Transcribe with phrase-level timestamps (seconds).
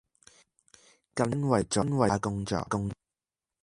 [1.15, 2.67] 近日因為在家工作